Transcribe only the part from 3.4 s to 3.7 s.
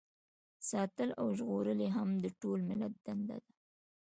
ده.